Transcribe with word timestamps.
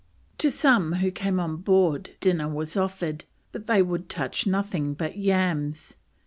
To 0.39 0.49
some 0.49 0.93
who 0.93 1.11
came 1.11 1.39
on 1.39 1.57
board 1.57 2.15
dinner 2.19 2.47
was 2.47 2.75
offered, 2.75 3.25
but 3.51 3.67
they 3.67 3.83
would 3.83 4.09
touch 4.09 4.47
nothing 4.47 4.95
but 4.95 5.15
yams. 5.15 5.95